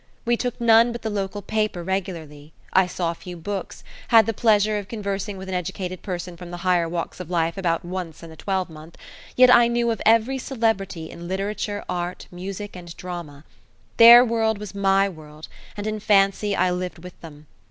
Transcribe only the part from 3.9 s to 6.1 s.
had the pleasure of conversing with an educated